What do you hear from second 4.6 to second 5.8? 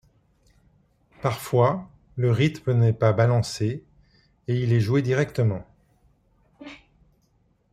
il est joué directement.